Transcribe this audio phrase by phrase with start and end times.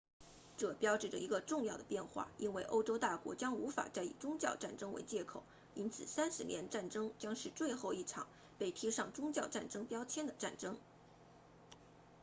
[0.57, 5.43] 这标志着一个重要的变化因为欧洲大国将无法再以宗教战争为借口
[5.75, 8.25] 因此三十年战争将是最后一场
[8.57, 10.79] 被贴上宗教战争标签的战争